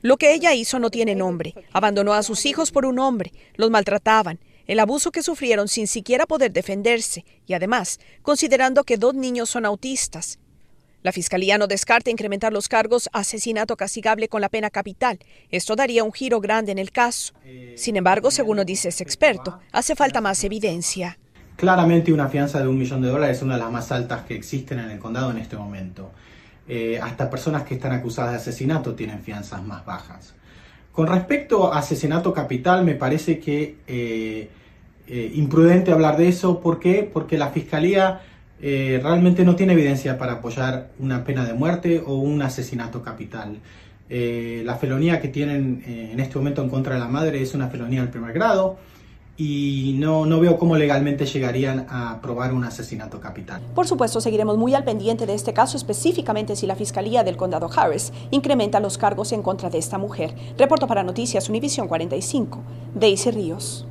Lo 0.01 0.17
que 0.17 0.33
ella 0.33 0.53
hizo 0.53 0.79
no 0.79 0.89
tiene 0.89 1.15
nombre. 1.15 1.55
Abandonó 1.71 2.13
a 2.13 2.23
sus 2.23 2.45
hijos 2.45 2.71
por 2.71 2.85
un 2.85 2.99
hombre, 2.99 3.31
los 3.55 3.71
maltrataban, 3.71 4.39
el 4.67 4.79
abuso 4.79 5.11
que 5.11 5.23
sufrieron 5.23 5.69
sin 5.69 5.87
siquiera 5.87 6.25
poder 6.25 6.51
defenderse. 6.51 7.23
Y 7.45 7.53
además, 7.53 7.99
considerando 8.21 8.83
que 8.83 8.97
dos 8.97 9.13
niños 9.13 9.49
son 9.49 9.65
autistas, 9.65 10.39
la 11.03 11.11
Fiscalía 11.11 11.57
no 11.57 11.67
descarta 11.67 12.09
incrementar 12.09 12.53
los 12.53 12.69
cargos 12.69 13.09
asesinato 13.13 13.75
castigable 13.75 14.29
con 14.29 14.41
la 14.41 14.49
pena 14.49 14.69
capital. 14.69 15.19
Esto 15.51 15.75
daría 15.75 16.03
un 16.03 16.13
giro 16.13 16.39
grande 16.39 16.71
en 16.71 16.79
el 16.79 16.91
caso. 16.91 17.33
Sin 17.75 17.97
embargo, 17.97 18.31
según 18.31 18.57
nos 18.57 18.65
dice 18.65 18.89
ese 18.89 19.03
experto, 19.03 19.59
hace 19.71 19.95
falta 19.95 20.21
más 20.21 20.43
evidencia. 20.43 21.17
Claramente 21.57 22.11
una 22.11 22.29
fianza 22.29 22.59
de 22.59 22.67
un 22.67 22.77
millón 22.77 23.01
de 23.01 23.09
dólares 23.09 23.37
es 23.37 23.43
una 23.43 23.55
de 23.55 23.59
las 23.61 23.71
más 23.71 23.91
altas 23.91 24.23
que 24.23 24.33
existen 24.33 24.79
en 24.79 24.89
el 24.91 24.99
condado 24.99 25.29
en 25.31 25.37
este 25.37 25.57
momento. 25.57 26.11
Eh, 26.67 26.99
hasta 27.03 27.29
personas 27.29 27.63
que 27.63 27.75
están 27.75 27.91
acusadas 27.91 28.31
de 28.31 28.37
asesinato 28.37 28.95
tienen 28.95 29.19
fianzas 29.19 29.61
más 29.63 29.85
bajas. 29.85 30.33
Con 30.93 31.07
respecto 31.07 31.73
a 31.73 31.79
asesinato 31.79 32.33
capital, 32.33 32.85
me 32.85 32.95
parece 32.95 33.39
que 33.39 33.75
eh, 33.87 34.49
eh, 35.07 35.31
imprudente 35.33 35.91
hablar 35.91 36.17
de 36.17 36.29
eso. 36.29 36.61
¿Por 36.61 36.79
qué? 36.79 37.09
Porque 37.11 37.37
la 37.37 37.49
Fiscalía 37.49 38.21
eh, 38.65 39.01
realmente 39.03 39.43
no 39.43 39.57
tiene 39.57 39.73
evidencia 39.73 40.17
para 40.17 40.33
apoyar 40.35 40.91
una 40.97 41.25
pena 41.25 41.43
de 41.43 41.53
muerte 41.53 42.01
o 42.05 42.15
un 42.15 42.41
asesinato 42.41 43.01
capital. 43.01 43.57
Eh, 44.09 44.61
la 44.63 44.75
felonía 44.75 45.19
que 45.19 45.27
tienen 45.27 45.83
eh, 45.85 46.11
en 46.13 46.19
este 46.21 46.37
momento 46.37 46.63
en 46.63 46.69
contra 46.69 46.93
de 46.93 47.01
la 47.01 47.09
madre 47.09 47.41
es 47.41 47.53
una 47.53 47.67
felonía 47.67 47.99
del 47.99 48.09
primer 48.09 48.31
grado 48.31 48.77
y 49.35 49.97
no, 49.99 50.25
no 50.25 50.39
veo 50.39 50.57
cómo 50.57 50.77
legalmente 50.77 51.25
llegarían 51.25 51.87
a 51.89 52.21
probar 52.21 52.53
un 52.53 52.63
asesinato 52.63 53.19
capital. 53.19 53.61
Por 53.75 53.85
supuesto, 53.85 54.21
seguiremos 54.21 54.57
muy 54.57 54.73
al 54.75 54.85
pendiente 54.85 55.25
de 55.25 55.33
este 55.33 55.51
caso, 55.51 55.75
específicamente 55.75 56.55
si 56.55 56.65
la 56.65 56.77
Fiscalía 56.77 57.25
del 57.25 57.35
Condado 57.35 57.69
Harris 57.75 58.13
incrementa 58.31 58.79
los 58.79 58.97
cargos 58.97 59.33
en 59.33 59.41
contra 59.41 59.69
de 59.69 59.79
esta 59.79 59.97
mujer. 59.97 60.33
Reporto 60.57 60.87
para 60.87 61.03
Noticias 61.03 61.49
Univisión 61.49 61.89
45, 61.89 62.61
Daisy 62.95 63.31
Ríos. 63.31 63.87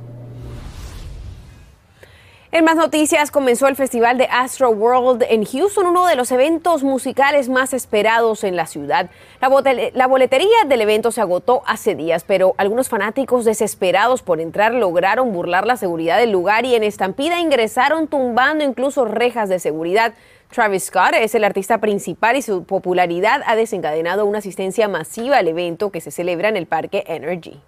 En 2.55 2.65
más 2.65 2.75
noticias, 2.75 3.31
comenzó 3.31 3.67
el 3.67 3.75
Festival 3.75 4.19
de 4.19 4.25
Astro 4.25 4.69
World 4.69 5.25
en 5.27 5.43
Houston, 5.43 5.87
uno 5.87 6.05
de 6.05 6.15
los 6.15 6.31
eventos 6.31 6.83
musicales 6.83 7.49
más 7.49 7.73
esperados 7.73 8.43
en 8.43 8.55
la 8.55 8.67
ciudad. 8.67 9.09
La, 9.41 10.05
boletería 10.05 10.63
del 10.67 10.81
evento 10.81 11.11
se 11.11 11.19
agotó 11.19 11.63
hace 11.65 11.95
días, 11.95 12.23
pero 12.23 12.53
algunos 12.57 12.89
fanáticos 12.89 13.43
desesperados 13.43 14.21
por 14.21 14.39
entrar 14.39 14.71
lograron 14.71 15.33
burlar 15.33 15.65
la 15.65 15.77
seguridad 15.77 16.19
del 16.19 16.29
lugar 16.29 16.63
y 16.63 16.75
en 16.75 16.83
estampida 16.83 17.39
ingresaron 17.39 18.07
tumbando 18.07 18.63
incluso 18.63 19.03
rejas 19.03 19.49
de 19.49 19.57
seguridad. 19.57 20.13
Travis 20.53 20.83
Scott 20.83 21.15
es 21.15 21.33
el 21.33 21.45
artista 21.45 21.79
principal 21.79 22.35
y 22.35 22.43
su 22.43 22.65
popularidad 22.65 23.41
ha 23.47 23.55
desencadenado 23.55 24.27
una 24.27 24.37
asistencia 24.37 24.87
masiva 24.87 25.39
al 25.39 25.47
evento 25.47 25.89
que 25.89 26.01
se 26.01 26.11
celebra 26.11 26.49
en 26.49 26.57
el 26.57 26.67
Parque 26.67 27.03
Energy. 27.07 27.59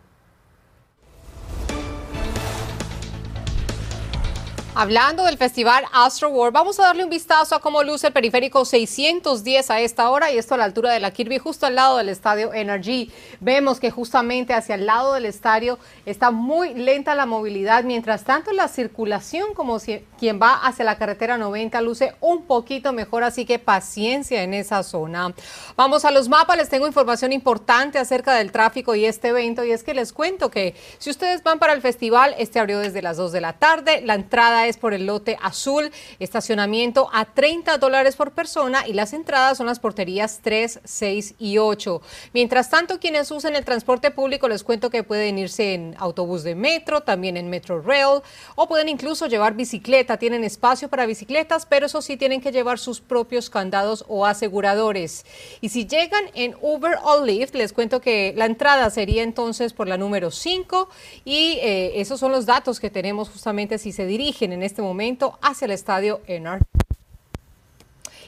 Hablando 4.78 5.24
del 5.24 5.38
festival 5.38 5.86
Astro 5.94 6.28
World, 6.28 6.54
vamos 6.54 6.78
a 6.82 6.84
darle 6.84 7.06
un 7.06 7.10
vistazo 7.10 7.56
a 7.56 7.62
cómo 7.62 7.82
luce 7.82 8.08
el 8.08 8.14
periférico 8.14 8.66
610 8.66 9.72
a 9.72 9.80
esta 9.80 10.10
hora 10.10 10.34
y 10.34 10.38
esto 10.38 10.56
a 10.56 10.58
la 10.58 10.66
altura 10.66 10.92
de 10.92 11.00
la 11.00 11.12
Kirby, 11.12 11.38
justo 11.38 11.66
al 11.66 11.76
lado 11.76 11.96
del 11.96 12.10
estadio 12.10 12.54
Energy. 12.54 13.10
Vemos 13.40 13.80
que 13.80 13.90
justamente 13.90 14.54
hacia 14.54 14.76
el 14.76 14.86
lado 14.86 15.14
del 15.14 15.24
estadio 15.24 15.80
está 16.06 16.30
muy 16.30 16.74
lenta 16.74 17.16
la 17.16 17.26
movilidad, 17.26 17.86
mientras 17.86 18.26
tanto 18.26 18.52
la 18.52 18.68
circulación, 18.68 19.54
como 19.54 19.80
quien 20.20 20.42
va 20.42 20.56
hacia 20.56 20.84
la 20.84 20.98
carretera 20.98 21.38
90, 21.38 21.80
luce 21.80 22.14
un 22.20 22.44
poquito 22.44 22.92
mejor, 22.92 23.24
así 23.24 23.46
que 23.46 23.60
paciencia 23.60 24.44
en 24.44 24.54
esa 24.54 24.84
zona. 24.84 25.34
Vamos 25.78 26.04
a 26.04 26.12
los 26.12 26.28
mapas, 26.28 26.58
les 26.58 26.68
tengo 26.68 26.86
información 26.86 27.32
importante 27.32 27.98
acerca 27.98 28.34
del 28.34 28.52
tráfico 28.52 28.94
y 28.94 29.06
este 29.06 29.30
evento, 29.30 29.64
y 29.64 29.72
es 29.72 29.84
que 29.84 29.94
les 29.94 30.12
cuento 30.12 30.52
que 30.52 30.76
si 30.98 31.10
ustedes 31.10 31.44
van 31.44 31.60
para 31.60 31.72
el 31.72 31.82
festival, 31.82 32.36
este 32.38 32.60
abrió 32.60 32.80
desde 32.80 33.02
las 33.02 33.16
2 33.16 33.32
de 33.32 33.40
la 33.40 33.54
tarde, 33.54 34.02
la 34.02 34.16
entrada 34.16 34.65
es 34.68 34.78
por 34.78 34.94
el 34.94 35.06
lote 35.06 35.38
azul, 35.42 35.92
estacionamiento 36.20 37.10
a 37.14 37.26
30 37.26 37.78
dólares 37.78 38.16
por 38.16 38.32
persona 38.32 38.88
y 38.88 38.94
las 38.94 39.14
entradas 39.14 39.58
son 39.58 39.68
las 39.68 39.80
porterías 39.80 40.40
3, 40.42 40.82
6 40.84 41.36
y 41.40 41.58
8. 41.58 42.02
Mientras 42.34 42.70
tanto, 42.70 43.00
quienes 43.00 43.32
usen 43.32 43.56
el 43.56 43.66
transporte 43.66 44.12
público 44.12 44.48
les 44.48 44.64
cuento 44.64 44.90
que 44.90 45.04
pueden 45.04 45.38
irse 45.38 45.74
en 45.74 45.96
autobús 45.98 46.44
de 46.44 46.56
metro, 46.56 47.02
también 47.02 47.38
en 47.38 47.50
Metro 47.50 47.82
Rail 47.82 48.22
o 48.56 48.68
pueden 48.68 48.90
incluso 48.90 49.28
llevar 49.28 49.54
bicicleta. 49.56 50.18
Tienen 50.18 50.44
espacio 50.44 50.90
para 50.90 51.06
bicicletas, 51.06 51.66
pero 51.66 51.86
eso 51.86 52.02
sí 52.02 52.18
tienen 52.18 52.42
que 52.42 52.52
llevar 52.52 52.80
sus 52.80 53.02
propios 53.02 53.50
candados 53.50 54.06
o 54.08 54.26
aseguradores. 54.26 55.26
Y 55.62 55.70
si 55.70 55.86
llegan 55.86 56.26
en 56.34 56.56
Uber 56.62 56.98
o 57.04 57.24
Lyft, 57.24 57.56
les 57.56 57.74
cuento 57.74 58.02
que 58.02 58.34
la 58.36 58.46
entrada 58.46 58.90
sería 58.90 59.24
entonces 59.24 59.74
por 59.74 59.88
la 59.88 59.98
número 59.98 60.32
5 60.32 60.90
y 61.24 61.58
eh, 61.62 62.02
esos 62.02 62.20
son 62.20 62.32
los 62.32 62.46
datos 62.46 62.80
que 62.80 62.90
tenemos 62.90 63.30
justamente 63.30 63.78
si 63.78 63.92
se 63.92 64.06
dirigen 64.06 64.54
en 64.56 64.64
este 64.64 64.82
momento 64.82 65.38
hacia 65.42 65.66
el 65.66 65.72
estadio 65.72 66.22
Enar. 66.26 66.62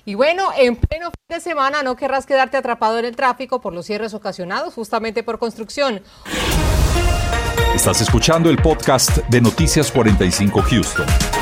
Y 0.06 0.16
bueno, 0.16 0.52
en 0.58 0.76
pleno 0.76 1.08
fin 1.08 1.36
de 1.38 1.42
semana 1.42 1.84
no 1.84 1.96
querrás 1.96 2.26
quedarte 2.26 2.56
atrapado 2.56 3.00
en 3.00 3.06
el 3.06 3.16
tráfico 3.16 3.60
por 3.60 3.74
los 3.74 3.86
cierres 3.86 4.14
ocasionados 4.14 4.74
justamente 4.74 5.24
por 5.24 5.40
construcción. 5.40 6.02
Estás 7.76 8.00
escuchando 8.02 8.50
el 8.50 8.58
podcast 8.58 9.18
de 9.30 9.42
Noticias 9.42 9.92
45 9.92 10.62
Houston. 10.62 11.37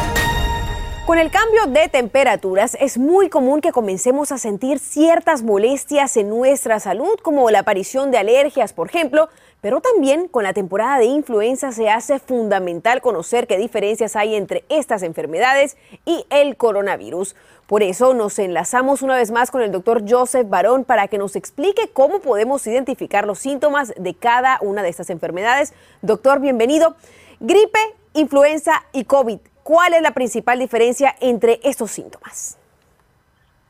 Con 1.06 1.20
el 1.20 1.30
cambio 1.30 1.68
de 1.68 1.88
temperaturas 1.88 2.76
es 2.80 2.98
muy 2.98 3.30
común 3.30 3.62
que 3.62 3.72
comencemos 3.72 4.32
a 4.32 4.40
sentir 4.40 4.80
ciertas 4.80 5.44
molestias 5.44 6.18
en 6.18 6.30
nuestra 6.30 6.80
salud, 6.80 7.20
como 7.22 7.52
la 7.52 7.60
aparición 7.60 8.10
de 8.10 8.18
alergias, 8.18 8.74
por 8.74 8.90
ejemplo, 8.90 9.30
pero 9.62 9.82
también 9.82 10.28
con 10.28 10.42
la 10.42 10.54
temporada 10.54 10.98
de 10.98 11.06
influenza 11.06 11.72
se 11.72 11.92
hace 11.92 12.18
fundamental 12.18 13.02
conocer 13.02 13.46
qué 13.46 13.60
diferencias 13.60 14.16
hay 14.16 14.34
entre 14.34 14.66
estas 14.68 15.04
enfermedades 15.04 15.78
y 16.06 16.26
el 16.32 16.58
coronavirus. 16.58 17.36
Por 17.68 17.84
eso 17.84 18.16
nos 18.16 18.40
enlazamos 18.40 19.04
una 19.04 19.16
vez 19.16 19.30
más 19.30 19.52
con 19.52 19.62
el 19.62 19.72
doctor 19.72 20.02
Joseph 20.10 20.50
Barón 20.50 20.86
para 20.86 21.08
que 21.08 21.20
nos 21.20 21.36
explique 21.36 21.88
cómo 21.94 22.20
podemos 22.20 22.66
identificar 22.66 23.28
los 23.28 23.38
síntomas 23.38 23.94
de 23.96 24.16
cada 24.16 24.58
una 24.60 24.82
de 24.82 24.90
estas 24.90 25.12
enfermedades. 25.12 25.72
Doctor, 26.02 26.40
bienvenido. 26.40 26.96
Gripe, 27.40 27.80
influenza 28.16 28.84
y 28.92 29.04
COVID. 29.04 29.40
¿Cuál 29.66 29.96
es 29.96 30.02
la 30.04 30.14
principal 30.14 30.60
diferencia 30.60 31.16
entre 31.20 31.60
estos 31.64 31.90
síntomas? 31.90 32.56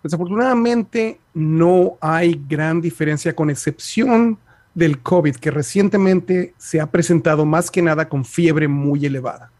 Desafortunadamente 0.04 1.22
no 1.34 1.98
hay 2.02 2.38
gran 2.50 2.82
diferencia 2.82 3.34
con 3.34 3.50
excepción 3.50 4.38
del 4.74 5.00
COVID, 5.00 5.38
que 5.38 5.52
recientemente 5.52 6.54
se 6.58 6.82
ha 6.82 6.88
presentado 6.88 7.46
más 7.46 7.72
que 7.72 7.82
nada 7.82 8.10
con 8.10 8.26
fiebre 8.26 8.68
muy 8.68 9.06
elevada. 9.06 9.52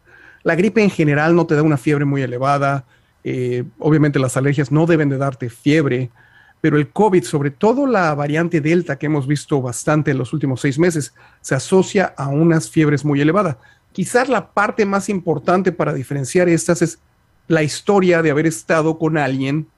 La 0.42 0.54
gripe 0.56 0.82
en 0.82 0.90
general 0.90 1.34
no 1.34 1.46
te 1.46 1.54
da 1.54 1.62
una 1.62 1.78
fiebre 1.78 2.04
muy 2.04 2.20
elevada, 2.20 2.84
eh, 3.24 3.64
obviamente 3.78 4.18
las 4.18 4.36
alergias 4.36 4.70
no 4.70 4.84
deben 4.84 5.08
de 5.08 5.16
darte 5.16 5.48
fiebre, 5.48 6.10
pero 6.60 6.76
el 6.76 6.90
COVID, 6.90 7.24
sobre 7.24 7.50
todo 7.50 7.86
la 7.86 8.14
variante 8.14 8.60
Delta 8.60 8.98
que 8.98 9.06
hemos 9.06 9.26
visto 9.26 9.62
bastante 9.62 10.10
en 10.10 10.18
los 10.18 10.34
últimos 10.34 10.60
seis 10.60 10.78
meses, 10.78 11.14
se 11.40 11.54
asocia 11.54 12.12
a 12.14 12.28
unas 12.28 12.68
fiebres 12.68 13.06
muy 13.06 13.22
elevadas. 13.22 13.56
Quizás 13.96 14.28
la 14.28 14.50
parte 14.50 14.84
más 14.84 15.08
importante 15.08 15.72
para 15.72 15.94
diferenciar 15.94 16.50
estas 16.50 16.82
es 16.82 16.98
la 17.48 17.62
historia 17.62 18.20
de 18.20 18.30
haber 18.30 18.44
estado 18.44 18.98
con 18.98 19.16
alguien 19.16 19.68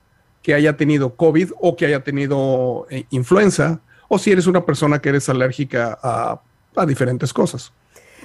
que 0.43 0.53
haya 0.53 0.75
tenido 0.75 1.15
COVID 1.15 1.53
o 1.57 1.77
que 1.77 1.85
haya 1.85 2.03
tenido 2.03 2.85
eh, 2.89 3.05
influenza 3.11 3.79
o 4.09 4.19
si 4.19 4.33
eres 4.33 4.45
una 4.45 4.65
persona 4.65 4.99
que 4.99 5.07
eres 5.07 5.29
alérgica 5.29 5.97
a, 6.03 6.41
diferentes 6.85 7.31
cosas. 7.31 7.71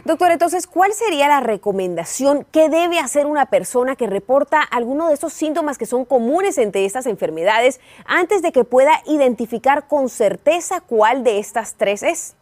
Doctor, 0.04 0.32
entonces, 0.32 0.66
¿cuál 0.66 0.92
sería 0.92 1.28
la 1.28 1.38
recomendación 1.38 2.44
que 2.50 2.68
debe 2.68 2.98
hacer 2.98 3.26
una 3.26 3.46
persona 3.46 3.94
que 3.94 4.08
reporta 4.08 4.62
alguno 4.62 5.06
de 5.06 5.14
estos 5.14 5.32
síntomas 5.32 5.78
que 5.78 5.86
son 5.86 6.04
comunes 6.04 6.58
entre 6.58 6.86
estas 6.86 7.06
enfermedades 7.06 7.78
antes 8.04 8.42
de 8.42 8.50
que 8.50 8.64
pueda 8.64 9.00
identificar 9.06 9.86
con 9.86 10.08
certeza 10.08 10.80
cuál 10.80 11.22
de 11.22 11.38
estas 11.38 11.74
tres 11.76 12.02
es? 12.02 12.34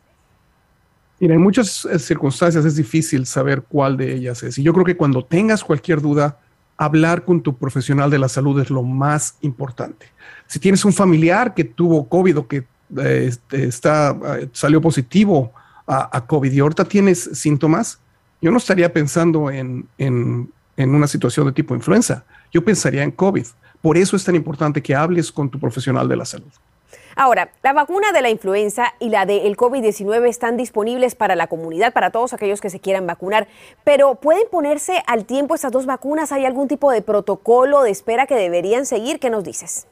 Mira, 1.22 1.36
en 1.36 1.40
muchas 1.40 1.84
eh, 1.84 2.00
circunstancias 2.00 2.64
es 2.64 2.74
difícil 2.74 3.26
saber 3.26 3.62
cuál 3.62 3.96
de 3.96 4.12
ellas 4.12 4.42
es. 4.42 4.58
Y 4.58 4.64
yo 4.64 4.72
creo 4.72 4.84
que 4.84 4.96
cuando 4.96 5.24
tengas 5.24 5.62
cualquier 5.62 6.00
duda, 6.00 6.40
hablar 6.76 7.24
con 7.24 7.40
tu 7.40 7.56
profesional 7.56 8.10
de 8.10 8.18
la 8.18 8.28
salud 8.28 8.60
es 8.60 8.70
lo 8.70 8.82
más 8.82 9.36
importante. 9.40 10.06
Si 10.48 10.58
tienes 10.58 10.84
un 10.84 10.92
familiar 10.92 11.54
que 11.54 11.62
tuvo 11.62 12.08
COVID 12.08 12.38
o 12.38 12.48
que 12.48 12.64
este, 13.04 13.66
está, 13.66 14.18
eh, 14.36 14.48
salió 14.50 14.80
positivo 14.80 15.52
a, 15.86 16.26
COVID 16.26 16.50
y 16.50 16.58
ahorita 16.58 16.86
tienes 16.86 17.30
síntomas, 17.34 18.00
yo 18.40 18.50
no 18.50 18.56
estaría 18.56 18.92
pensando 18.92 19.48
en, 19.48 19.86
en, 19.98 20.50
una 20.76 21.06
situación 21.06 21.46
de 21.46 21.52
tipo 21.52 21.76
influenza, 21.76 22.24
yo 22.52 22.64
pensaría 22.64 23.04
en 23.04 23.12
COVID. 23.12 23.46
Por 23.80 23.96
eso 23.96 24.16
es 24.16 24.24
tan 24.24 24.34
importante 24.34 24.82
que 24.82 24.96
hables 24.96 25.30
con 25.30 25.48
tu 25.48 25.60
profesional 25.60 26.08
de 26.08 26.16
la 26.16 26.24
salud. 26.24 26.50
Ahora, 27.16 27.50
la 27.62 27.72
vacuna 27.72 28.12
de 28.12 28.22
la 28.22 28.30
influenza 28.30 28.94
y 28.98 29.10
la 29.10 29.26
del 29.26 29.56
COVID-19 29.56 30.28
están 30.28 30.56
disponibles 30.56 31.14
para 31.14 31.36
la 31.36 31.46
comunidad, 31.46 31.92
para 31.92 32.10
todos 32.10 32.32
aquellos 32.32 32.60
que 32.60 32.70
se 32.70 32.80
quieran 32.80 33.06
vacunar, 33.06 33.48
pero 33.84 34.16
¿pueden 34.16 34.44
ponerse 34.50 35.02
al 35.06 35.24
tiempo 35.24 35.54
estas 35.54 35.72
dos 35.72 35.86
vacunas? 35.86 36.32
¿Hay 36.32 36.44
algún 36.44 36.68
tipo 36.68 36.90
de 36.90 37.02
protocolo 37.02 37.82
de 37.82 37.90
espera 37.90 38.26
que 38.26 38.34
deberían 38.34 38.86
seguir? 38.86 39.18
¿Qué 39.18 39.30
nos 39.30 39.44
dices? 39.44 39.86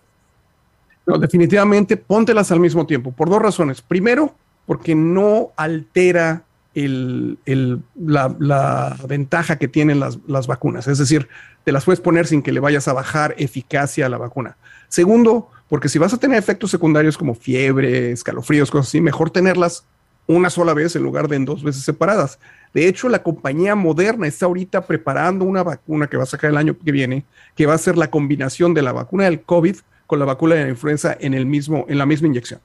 definitivamente 1.19 1.97
póntelas 1.97 2.53
al 2.53 2.61
mismo 2.61 2.87
tiempo, 2.87 3.11
por 3.11 3.29
dos 3.29 3.43
razones. 3.43 3.83
Primero, 3.83 4.33
porque 4.67 4.95
no 4.95 5.51
altera 5.57 6.45
la, 6.75 8.97
ventaja 9.09 9.59
que 9.59 9.67
tienen 9.67 9.99
las, 9.99 10.19
las, 10.29 10.47
vacunas. 10.47 10.87
Es 10.87 10.99
decir, 10.99 11.29
te 11.65 11.73
las 11.73 11.85
puedes 11.85 12.01
poner 12.01 12.27
sin 12.27 12.43
que 12.43 12.53
le 12.53 12.61
vayas 12.61 12.87
a 12.87 12.93
bajar 12.93 13.35
eficacia 13.39 14.07
a 14.07 14.09
la 14.09 14.19
vacuna. 14.19 14.57
Segundo, 14.89 15.49
porque 15.71 15.89
si 15.89 16.01
vas 16.01 16.13
a 16.13 16.19
tener 16.19 16.37
efectos 16.37 16.73
secundarios 16.73 17.17
como 17.17 17.33
fiebre, 17.33 18.11
escalofríos, 18.11 18.71
cosas 18.73 18.89
así, 18.89 19.01
mejor 19.01 19.31
tenerlas 19.31 19.87
una 20.27 20.51
sola 20.51 20.75
vez 20.75 20.97
en 20.97 21.03
lugar 21.05 21.29
de 21.29 21.37
en 21.37 21.45
dos 21.45 21.63
veces 21.63 21.85
separadas. 21.85 22.41
De 22.75 22.89
hecho, 22.89 23.09
la 23.09 23.23
compañía 23.23 23.77
Moderna 23.77 24.27
está 24.27 24.47
ahorita 24.47 24.83
preparando 24.83 25.45
una 25.45 25.63
vacuna 25.63 26.09
que 26.09 26.17
va 26.17 26.25
a 26.25 26.27
sacar 26.27 26.51
el 26.51 26.57
año 26.57 26.77
que 26.77 26.91
viene, 26.91 27.25
que 27.55 27.67
va 27.67 27.75
a 27.75 27.79
ser 27.79 27.97
la 27.97 28.11
combinación 28.11 28.75
de 28.75 28.83
la 28.83 28.93
vacuna 28.93 29.25
del 29.25 29.43
COVID 29.43 29.77
con 30.09 30.19
la 30.19 30.25
vacuna 30.25 30.57
de 30.57 30.65
la 30.65 30.71
influenza 30.71 31.17
en, 31.19 31.35
el 31.35 31.47
mismo, 31.47 31.87
en 31.89 31.99
la 31.99 32.05
misma 32.05 32.27
inyección. 32.27 32.61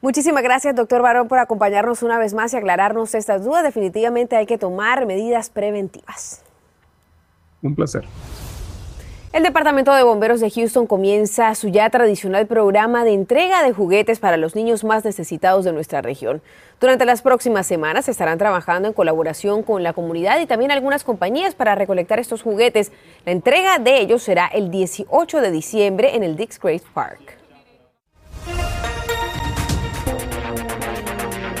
Muchísimas 0.00 0.44
gracias, 0.44 0.76
doctor 0.76 1.02
Barón, 1.02 1.26
por 1.26 1.38
acompañarnos 1.38 2.04
una 2.04 2.16
vez 2.18 2.32
más 2.32 2.52
y 2.52 2.56
aclararnos 2.56 3.16
estas 3.16 3.42
dudas. 3.42 3.64
Definitivamente 3.64 4.36
hay 4.36 4.46
que 4.46 4.56
tomar 4.56 5.04
medidas 5.04 5.50
preventivas. 5.50 6.42
Un 7.60 7.74
placer. 7.74 8.04
El 9.34 9.42
Departamento 9.42 9.92
de 9.92 10.04
Bomberos 10.04 10.38
de 10.38 10.48
Houston 10.48 10.86
comienza 10.86 11.52
su 11.56 11.66
ya 11.66 11.90
tradicional 11.90 12.46
programa 12.46 13.02
de 13.02 13.14
entrega 13.14 13.64
de 13.64 13.72
juguetes 13.72 14.20
para 14.20 14.36
los 14.36 14.54
niños 14.54 14.84
más 14.84 15.04
necesitados 15.04 15.64
de 15.64 15.72
nuestra 15.72 16.02
región. 16.02 16.40
Durante 16.80 17.04
las 17.04 17.20
próximas 17.20 17.66
semanas 17.66 18.08
estarán 18.08 18.38
trabajando 18.38 18.86
en 18.86 18.94
colaboración 18.94 19.64
con 19.64 19.82
la 19.82 19.92
comunidad 19.92 20.38
y 20.38 20.46
también 20.46 20.70
algunas 20.70 21.02
compañías 21.02 21.56
para 21.56 21.74
recolectar 21.74 22.20
estos 22.20 22.42
juguetes. 22.42 22.92
La 23.26 23.32
entrega 23.32 23.80
de 23.80 23.98
ellos 23.98 24.22
será 24.22 24.46
el 24.46 24.70
18 24.70 25.40
de 25.40 25.50
diciembre 25.50 26.14
en 26.14 26.22
el 26.22 26.36
Dix 26.36 26.60
Grace 26.60 26.84
Park. 26.94 27.43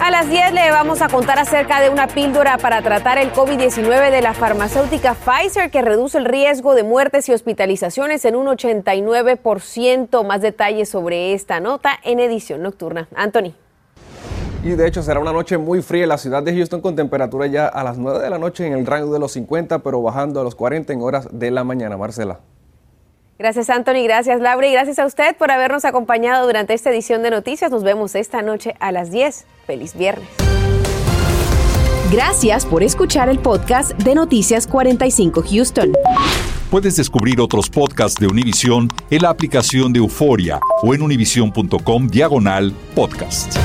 A 0.04 0.10
las 0.10 0.28
10 0.28 0.52
le 0.52 0.70
vamos 0.70 1.00
a 1.00 1.08
contar 1.08 1.38
acerca 1.38 1.80
de 1.80 1.88
una 1.88 2.08
píldora 2.08 2.58
para 2.58 2.82
tratar 2.82 3.16
el 3.16 3.32
COVID-19 3.32 4.10
de 4.10 4.20
la 4.20 4.34
farmacéutica 4.34 5.14
Pfizer 5.14 5.70
que 5.70 5.80
reduce 5.80 6.18
el 6.18 6.26
riesgo 6.26 6.74
de 6.74 6.82
muertes 6.82 7.26
y 7.30 7.32
hospitalizaciones 7.32 8.26
en 8.26 8.36
un 8.36 8.46
89%. 8.48 10.26
Más 10.26 10.42
detalles 10.42 10.90
sobre 10.90 11.32
esta 11.32 11.58
nota 11.58 11.98
en 12.02 12.20
edición 12.20 12.60
nocturna. 12.60 13.08
Anthony. 13.16 13.54
Y 14.62 14.72
de 14.72 14.86
hecho 14.86 15.02
será 15.02 15.20
una 15.20 15.32
noche 15.32 15.56
muy 15.56 15.80
fría 15.80 16.02
en 16.02 16.10
la 16.10 16.18
ciudad 16.18 16.42
de 16.42 16.54
Houston 16.54 16.82
con 16.82 16.94
temperatura 16.94 17.46
ya 17.46 17.66
a 17.66 17.82
las 17.82 17.96
9 17.96 18.18
de 18.18 18.28
la 18.28 18.36
noche 18.36 18.66
en 18.66 18.74
el 18.74 18.84
rango 18.84 19.10
de 19.10 19.20
los 19.20 19.32
50, 19.32 19.78
pero 19.78 20.02
bajando 20.02 20.38
a 20.38 20.44
los 20.44 20.54
40 20.54 20.92
en 20.92 21.00
horas 21.00 21.28
de 21.32 21.50
la 21.50 21.64
mañana. 21.64 21.96
Marcela. 21.96 22.40
Gracias 23.38 23.68
Anthony, 23.68 24.04
gracias 24.04 24.40
Laura 24.40 24.66
y 24.66 24.72
gracias 24.72 24.98
a 24.98 25.06
usted 25.06 25.36
por 25.36 25.50
habernos 25.50 25.84
acompañado 25.84 26.46
durante 26.46 26.74
esta 26.74 26.90
edición 26.90 27.22
de 27.22 27.30
noticias. 27.30 27.70
Nos 27.70 27.82
vemos 27.82 28.14
esta 28.14 28.42
noche 28.42 28.74
a 28.80 28.92
las 28.92 29.10
10. 29.10 29.44
Feliz 29.66 29.96
viernes. 29.96 30.28
Gracias 32.12 32.64
por 32.64 32.84
escuchar 32.84 33.28
el 33.28 33.40
podcast 33.40 33.92
de 33.92 34.14
Noticias 34.14 34.68
45 34.68 35.42
Houston. 35.50 35.92
Puedes 36.70 36.96
descubrir 36.96 37.40
otros 37.40 37.68
podcasts 37.68 38.20
de 38.20 38.26
Univision 38.26 38.88
en 39.10 39.22
la 39.22 39.30
aplicación 39.30 39.92
de 39.92 39.98
Euforia 39.98 40.60
o 40.82 40.94
en 40.94 41.02
univision.com 41.02 42.06
diagonal 42.06 42.72
podcast. 42.94 43.56